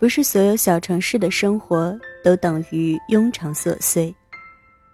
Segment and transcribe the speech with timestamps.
[0.00, 1.94] 不是所有小城市的生活
[2.24, 4.12] 都等于庸常琐碎，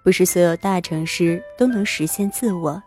[0.02, 2.82] 不是所有大城市都能实现自我。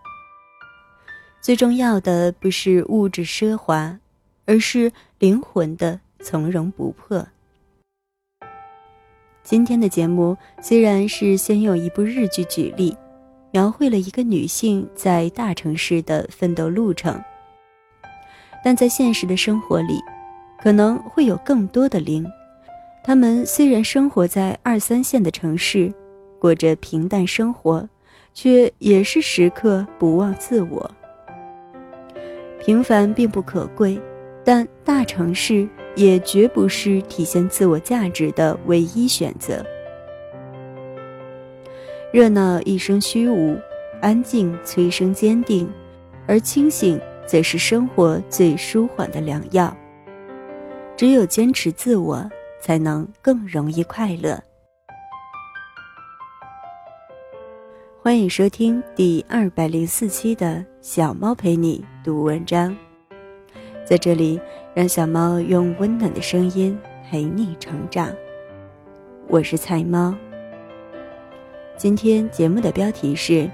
[1.39, 3.97] 最重要的不是物质奢华，
[4.45, 7.25] 而是灵魂的从容不迫。
[9.41, 12.93] 今天的节目虽然是先用一部日剧举例，
[13.51, 17.17] 描绘了一个女性在大城市的奋斗路程，
[18.61, 20.01] 但在现实的生活里，
[20.61, 22.25] 可能会有更多的零。
[23.03, 25.91] 他们虽然生活在二三线的城市，
[26.39, 27.87] 过着平淡生活，
[28.33, 30.91] 却也是时刻不忘自我。
[32.59, 33.99] 平凡并不可贵，
[34.43, 39.65] 但大城市也绝不是体现自我价值的唯一选择。
[42.11, 43.57] 热闹一生虚无，
[44.01, 45.71] 安静催生坚定，
[46.27, 49.75] 而清醒则是生活最舒缓的良药。
[50.99, 54.37] 只有坚持自我，才能更容易快乐。
[58.01, 62.75] 欢迎收听第二百零四期的小猫陪你读文章，
[63.85, 64.41] 在这里
[64.73, 66.77] 让小猫用温暖的声音
[67.09, 68.13] 陪你成长。
[69.29, 70.13] 我是菜猫。
[71.77, 73.49] 今天节目的标题是：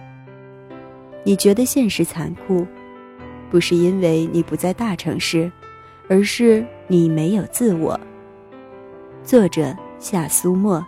[1.23, 2.65] 你觉得现实残酷，
[3.51, 5.51] 不是因为你不在大城市，
[6.09, 7.99] 而是你没有自我。
[9.23, 10.85] 作者夏苏沫。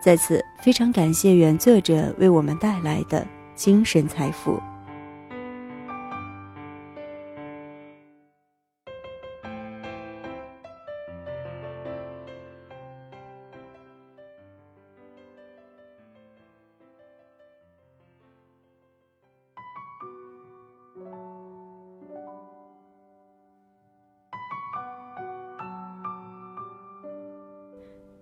[0.00, 3.26] 在此，非常感谢原作者为我们带来的
[3.56, 4.60] 精神财富。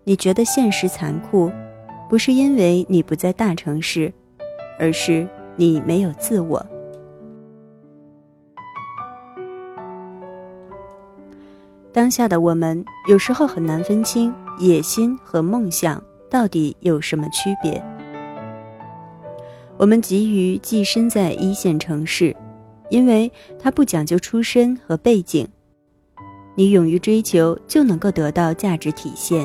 [0.09, 1.51] 你觉得现实残酷？
[2.09, 4.13] 不是因为你不在大城市，
[4.79, 6.65] 而是你没有自我。
[11.93, 16.01] 当下的我们有时候很难分清野心和梦想
[16.31, 17.83] 到底有什么区别。
[19.77, 22.33] 我们急于寄身在一线城市，
[22.91, 23.29] 因为
[23.59, 25.49] 它不讲究出身和背景，
[26.55, 29.45] 你勇于追求就能够得到价值体现。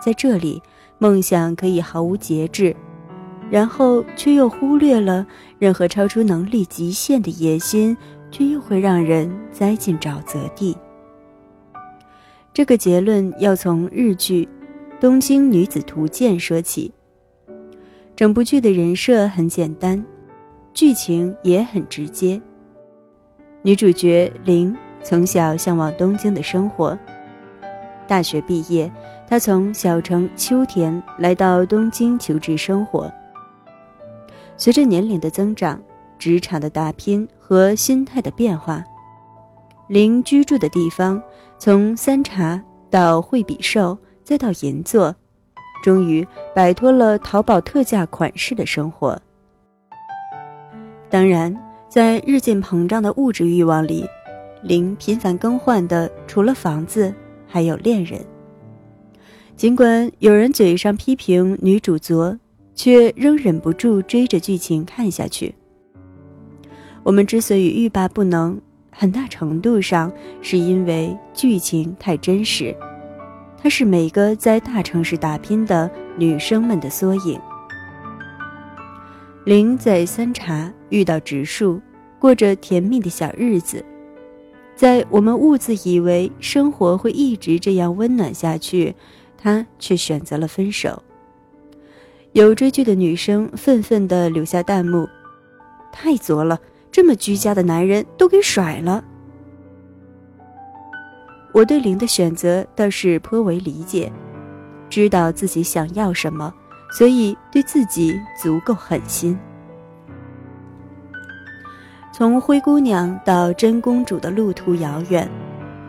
[0.00, 0.62] 在这里。
[1.02, 2.76] 梦想可以毫无节制，
[3.50, 5.26] 然后却又忽略了
[5.58, 7.96] 任何超出能力极限的野心，
[8.30, 10.76] 却又会让人栽进沼泽地。
[12.52, 14.46] 这个结论要从日剧
[15.00, 16.92] 《东京女子图鉴》说起。
[18.14, 20.04] 整部剧的人设很简单，
[20.74, 22.38] 剧情也很直接。
[23.62, 26.98] 女主角玲从小向往东京的生活，
[28.10, 28.90] 大学毕业。
[29.28, 33.08] 他从小城秋田来到东京求职生活。
[34.56, 35.80] 随着年龄的增长，
[36.18, 38.84] 职场的打拼和心态的变化，
[39.86, 41.22] 林居住的地方
[41.58, 42.60] 从三茶
[42.90, 45.14] 到惠比寿，再到银座，
[45.84, 49.16] 终于摆脱了淘宝特价款式的生活。
[51.08, 51.56] 当然，
[51.88, 54.04] 在日渐膨胀的物质欲望里，
[54.64, 57.14] 林频繁更换的除了房子，
[57.50, 58.24] 还有恋人。
[59.56, 62.38] 尽管有人嘴上批评女主作，
[62.74, 65.54] 却仍忍不住追着剧情看下去。
[67.02, 68.58] 我们之所以欲罢不能，
[68.90, 72.74] 很大程度上是因为剧情太真实，
[73.60, 77.38] 它是每个在大城市打拼的女生们的缩影。
[79.44, 81.80] 林在三茶遇到植树，
[82.18, 83.84] 过着甜蜜的小日子，
[84.80, 88.94] 在我们兀自以为生活会一直这样温暖下去。
[89.36, 91.02] 他却选择了分手。
[92.32, 95.06] 有追剧的女生愤愤地留下弹幕
[95.92, 96.58] ：“太作了，
[96.90, 99.04] 这么居家的男人都给甩了。”
[101.52, 104.10] 我对林的选择倒是颇为理解，
[104.88, 106.54] 知道自己想要什么，
[106.90, 109.38] 所以对自己足够狠心。
[112.12, 115.28] 从灰姑娘到真公主的路途遥远，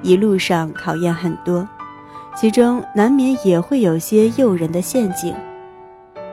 [0.01, 1.67] 一路上考验很多。
[2.35, 5.35] 其中难免也会有些诱人的陷阱，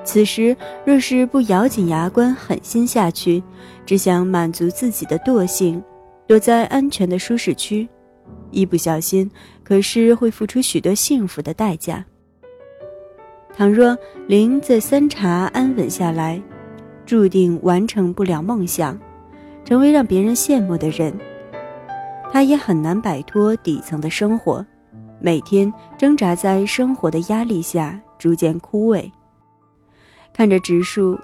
[0.04, 3.42] 此时若是不咬紧牙关狠心下去，
[3.84, 5.82] 只想满足自己的惰性，
[6.26, 7.88] 躲在安全的舒适区，
[8.52, 9.28] 一不小心
[9.64, 12.04] 可是会付出许多幸福的代价。
[13.52, 13.98] 倘若
[14.28, 16.40] 林在三茶安稳下来，
[17.04, 18.96] 注定完成不了梦想，
[19.68, 21.12] 成为让别人羡慕的人，
[22.32, 24.64] 他也很难摆脱底层的生活。
[25.20, 29.04] 每天挣扎在生活的压力下，逐渐枯萎。
[30.32, 31.18] 看着植树，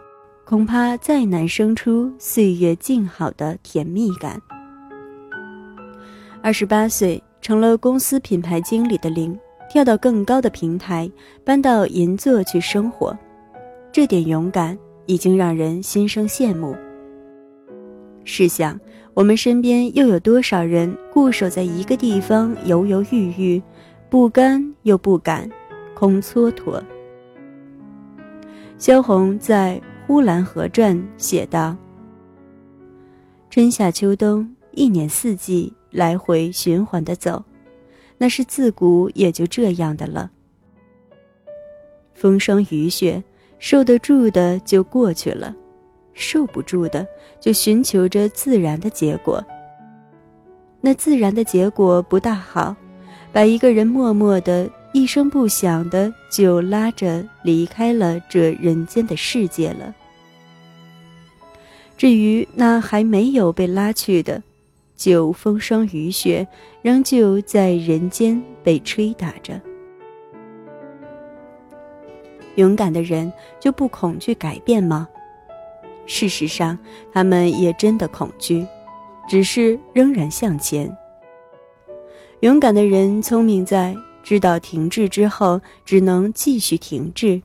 [0.44, 4.38] 恐怕再难生出岁月静好的甜蜜感。
[6.42, 9.34] 二十八岁成了公司品牌经理的林，
[9.70, 11.10] 跳到更高的平台，
[11.46, 13.16] 搬到银座去生活，
[13.90, 16.76] 这点勇敢已经让人心生羡慕。
[18.24, 18.78] 试想，
[19.12, 23.62] 我们身边又有多少人固守在一个地方，犹犹豫豫，
[24.08, 25.48] 不甘又不敢，
[25.94, 26.82] 空蹉跎。
[28.78, 31.76] 萧红在《呼兰河传》写道
[33.50, 37.42] ：“春夏秋冬，一年四季来回循环的走，
[38.18, 40.30] 那是自古也就这样的了。
[42.14, 43.22] 风霜雨雪，
[43.58, 45.54] 受得住的就过去了。”
[46.14, 47.06] 受不住的，
[47.38, 49.44] 就寻求着自然的结果。
[50.80, 52.74] 那自然的结果不大好，
[53.32, 59.94] 把一个人默默的、一声不响的就拉着离开了这人间的世界了。
[61.96, 64.42] 至于那还没有被拉去的，
[64.96, 66.46] 就风霜雨雪，
[66.82, 69.60] 仍旧在人间被吹打着。
[72.56, 75.08] 勇敢的人就不恐惧改变吗？
[76.06, 76.78] 事实上，
[77.12, 78.66] 他们也真的恐惧，
[79.28, 80.94] 只是仍然向前。
[82.40, 87.40] 勇敢的人聪明在知道停滞之后，只能继续停滞。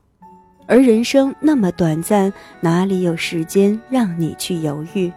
[0.67, 5.11] 而人生那么短暂，哪里有时间让你去犹豫？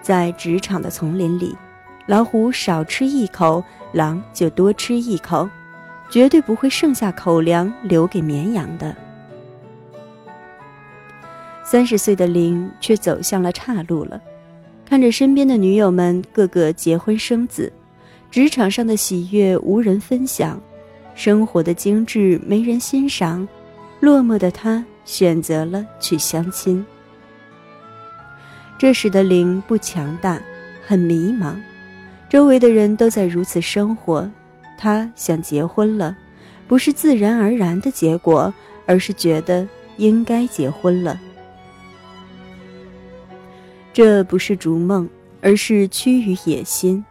[0.00, 1.54] 在职场的丛林里，
[2.06, 3.62] 老虎少吃一口，
[3.92, 5.46] 狼就多吃一口，
[6.08, 8.96] 绝对不会剩下口粮留给绵羊的。
[11.70, 14.18] 三十岁的林却走向了岔路了，
[14.86, 17.70] 看着身边的女友们个个结婚生子，
[18.30, 20.58] 职场上的喜悦无人分享，
[21.14, 23.46] 生活的精致没人欣赏，
[24.00, 26.82] 落寞的他选择了去相亲。
[28.78, 30.40] 这时的林不强大，
[30.86, 31.54] 很迷茫，
[32.30, 34.26] 周围的人都在如此生活，
[34.78, 36.16] 他想结婚了，
[36.66, 38.50] 不是自然而然的结果，
[38.86, 39.68] 而是觉得
[39.98, 41.20] 应该结婚了。
[43.98, 45.08] 这不是逐梦，
[45.40, 47.04] 而是趋于野心，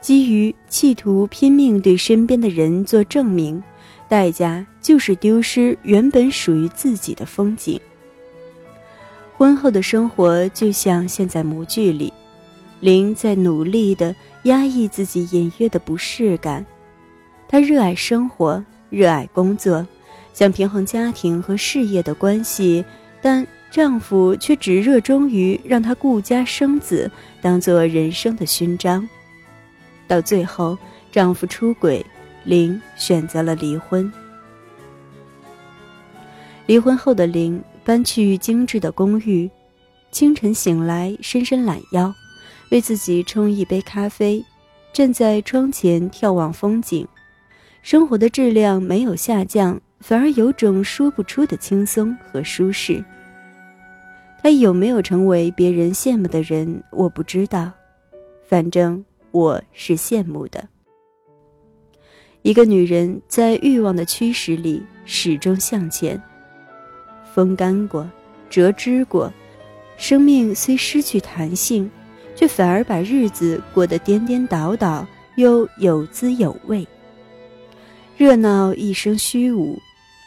[0.00, 3.60] 基于企图拼命对身边的人做证明，
[4.08, 7.80] 代价就是丢失原本属于自己的风景。
[9.36, 12.12] 婚后的生活就像陷在模具里，
[12.78, 14.14] 林在努力的
[14.44, 16.64] 压抑自己隐约的不适感。
[17.48, 19.84] 他热爱生活，热爱工作，
[20.32, 22.84] 想平衡家庭和事业的关系，
[23.20, 23.44] 但。
[23.70, 29.08] 丈夫却只热衷于让她顾家生子，当做人生的勋章。
[30.08, 30.76] 到最后，
[31.12, 32.04] 丈夫出轨，
[32.44, 34.12] 玲选择了离婚。
[36.66, 39.48] 离婚后的玲搬去精致的公寓，
[40.10, 42.12] 清晨醒来，伸伸懒腰，
[42.70, 44.44] 为自己冲一杯咖啡，
[44.92, 47.06] 站在窗前眺望风景。
[47.82, 53.04] 生活的质量没有下降，反而有种说不出的轻松和舒适。
[54.42, 57.70] 他有没有成为别人羡慕的人，我不知道，
[58.48, 60.66] 反正我是羡慕的。
[62.40, 66.20] 一个女人在欲望的驱使里始终向前。
[67.34, 68.08] 风干过，
[68.48, 69.30] 折枝过，
[69.98, 71.90] 生命虽失去弹性，
[72.34, 75.06] 却反而把日子过得颠颠倒倒，
[75.36, 76.88] 又有滋有味。
[78.16, 79.78] 热闹一生虚无，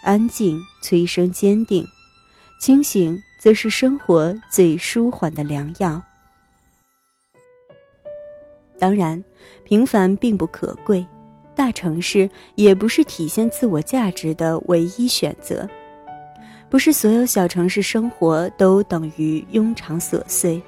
[0.03, 1.83] 安静催生坚定，
[2.59, 3.19] 清醒。
[3.43, 6.01] 则是生活最舒缓的良药。
[8.79, 9.21] 当然，
[9.65, 11.05] 平凡并不可贵，
[11.53, 15.67] 大城市也不是体现自我价值的唯一选择。
[16.69, 20.61] 不是所有小城市生活都等于庸常琐碎，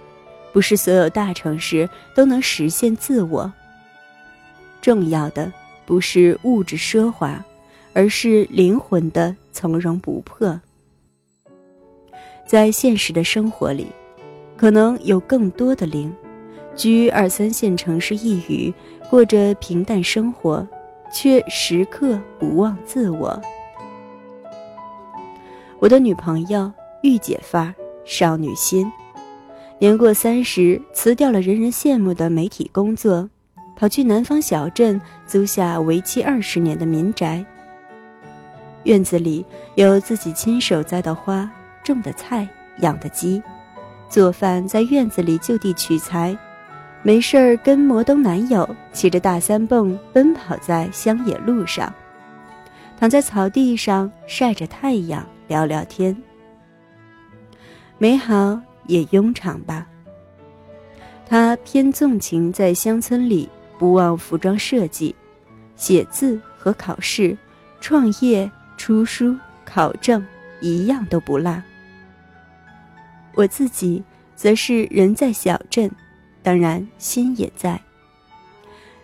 [0.52, 3.50] 不是所有大城市都能实现自我。
[4.82, 5.50] 重要的
[5.86, 7.42] 不是物质奢华，
[7.94, 10.60] 而是灵魂的从容不迫。
[12.46, 13.88] 在现实的生活里，
[14.56, 16.14] 可能有更多的零，
[16.76, 18.74] 居二三线城市一隅，
[19.10, 20.66] 过着平淡生活，
[21.12, 23.42] 却时刻不忘自我。
[25.80, 26.72] 我的女朋友
[27.02, 27.74] 御姐范儿，
[28.06, 28.92] 少女心，
[29.80, 33.28] 年过三十，辞掉了人人羡慕的媒体工作，
[33.76, 37.44] 跑去南方小镇租下为期二十年的民宅。
[38.84, 41.52] 院子里有自己亲手栽的花。
[41.86, 42.46] 种的菜，
[42.80, 43.42] 养的鸡，
[44.10, 46.36] 做饭在院子里就地取材，
[47.04, 51.94] 没事儿跟摩登男友骑着大三蹦奔跑在乡野路上，
[53.00, 56.16] 躺在草地上晒着太阳聊聊天。
[58.00, 59.88] 美好也庸常吧。
[61.28, 65.16] 他偏纵情在乡村里，不忘服装设计、
[65.76, 67.38] 写字和考试、
[67.80, 70.26] 创业、出书、考证，
[70.62, 71.62] 一样都不落。
[73.36, 74.02] 我自己
[74.36, 75.92] 则是人在小镇。
[76.42, 77.80] 当然，心也在。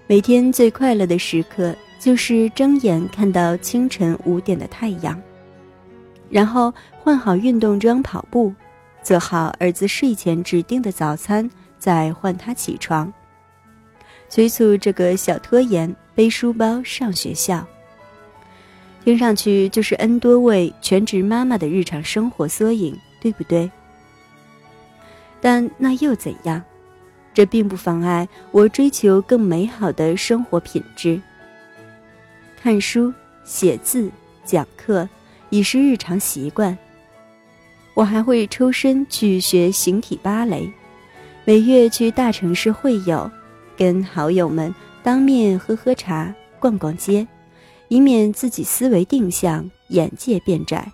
[0.07, 5.19] 每天最快乐的时刻就是睁眼看到清晨五点的太阳，
[6.29, 8.53] 然后换好运动装跑步，
[9.01, 13.11] 做好儿子睡前指定的早餐，再唤他起床，
[14.29, 17.65] 催促这个小拖延背书包上学校。
[19.03, 23.71] 听上去就是 N 多位全职妈妈的日常生活缩影，对不对？
[25.41, 26.61] 但那又怎样？
[27.33, 31.21] 这并不妨碍我追求更美好的生活品质。
[32.61, 34.11] 看书、写字、
[34.45, 35.07] 讲课
[35.49, 36.77] 已是日常习惯。
[37.93, 40.71] 我还会抽身去学形体芭蕾，
[41.45, 43.29] 每月去大城市会友，
[43.77, 47.25] 跟好友们当面喝喝茶、逛逛街，
[47.87, 50.91] 以免自己思维定向、眼界变窄。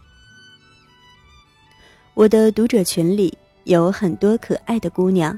[2.13, 3.37] 我的读者群里
[3.67, 5.37] 有很多可爱的姑娘。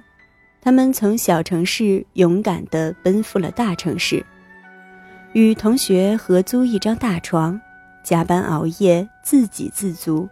[0.62, 4.24] 她们从小城市勇敢地奔赴了大城市，
[5.34, 7.60] 与同学合租一张大床，
[8.04, 10.28] 加班熬夜，自给自足，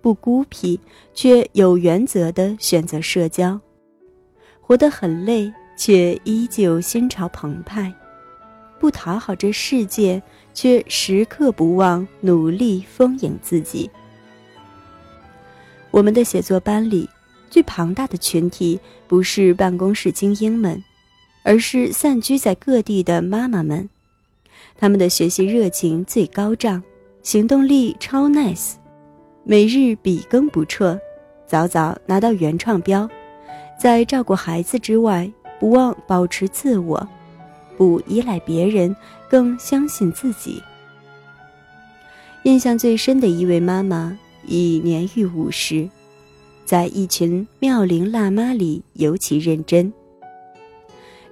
[0.00, 0.78] 不孤僻
[1.14, 3.58] 却有原则地选择社交，
[4.60, 7.92] 活得很累却依旧心潮澎湃，
[8.78, 10.22] 不讨好这世界
[10.52, 13.90] 却时刻不忘努力丰盈自己。
[15.94, 17.08] 我们的写作班里。
[17.48, 20.82] 最庞大的群体不是办公室精英们，
[21.44, 23.88] 而是散居在各地的妈妈们。
[24.76, 26.82] 他们的学习热情最高涨，
[27.22, 28.72] 行动力超 nice，
[29.44, 30.98] 每日笔耕不辍，
[31.46, 33.08] 早早拿到原创标。
[33.78, 37.08] 在照顾孩子之外，不忘保持自我，
[37.76, 38.96] 不依赖别人，
[39.30, 40.60] 更相信自己。
[42.42, 45.88] 印象最深的一位妈妈已年逾五十。
[46.64, 49.92] 在一群妙龄辣妈里尤其认真。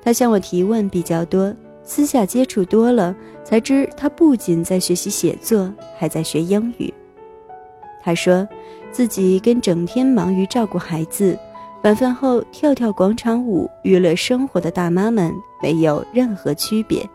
[0.02, 6.92] 他向我提问比较多，私下接触多了，才知他不仅在学习写作，还在学英语。
[8.02, 8.46] 他说，
[8.90, 11.38] 自己跟整天忙于照顾孩子、
[11.84, 17.08] 晚饭后跳跳广场舞娱乐生活的大妈们没有任何区别，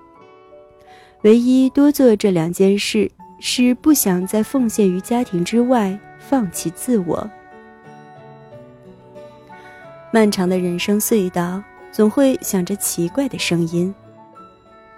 [1.23, 7.29] 唯一多做这两件事，是不想在奉献于家庭之外放弃自我。
[10.11, 13.93] 漫长的人生隧道，总会响着奇怪的声音。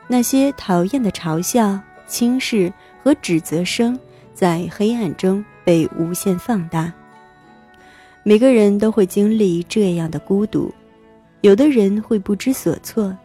[0.08, 2.72] 那些讨厌的嘲笑、轻视
[3.03, 4.00] 和指责声，
[4.34, 6.91] 在黑暗中被无限放大。
[8.24, 10.74] 每个人都会经历这样的孤独，
[11.41, 13.15] 有的人会不知所措，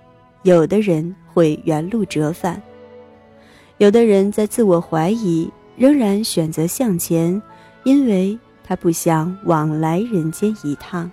[0.43, 2.61] 有的人会原路折返，
[3.79, 7.41] 有的人在自我怀疑，仍然选择向前，
[7.83, 11.11] 因为他不想往来人间一趟。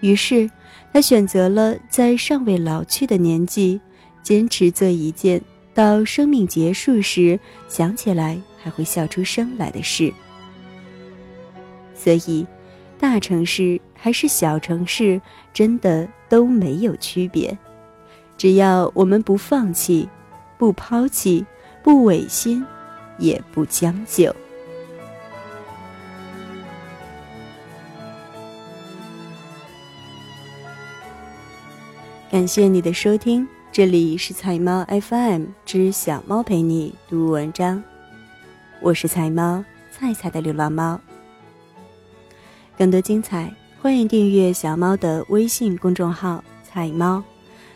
[0.00, 0.50] 于是，
[0.92, 3.80] 他选择了在尚未老去的年纪，
[4.22, 5.40] 坚持做一件
[5.74, 10.12] 到生命结束时想起来还会笑出声来的事。
[11.94, 12.46] 所以，
[12.98, 15.20] 大城市还是小城市，
[15.52, 17.56] 真的都没有区别。
[18.36, 20.08] 只要我们不放弃，
[20.56, 21.44] 不抛弃，
[21.82, 22.64] 不违心，
[23.18, 24.34] 也不将就。
[32.30, 37.82] 感谢你的收听，这里是彩猫 FM 之小猫陪你读文章，
[38.80, 41.00] 我是彩猫菜菜的流浪猫。
[42.76, 47.22] 更多精彩，欢迎订阅小猫的微信公众号“彩猫”，